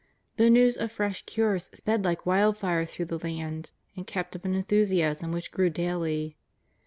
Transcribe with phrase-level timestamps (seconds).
[0.37, 4.55] The news of fresh cures sped like wildfire through the land, and kept up an
[4.55, 6.37] enthusiasm which grew daily.